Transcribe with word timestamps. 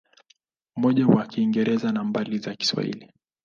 Moja 0.75 1.07
ya 1.07 1.27
Kiingereza 1.27 1.91
na 1.91 2.03
mbili 2.03 2.37
za 2.39 2.55
Kiswahili. 2.55 3.11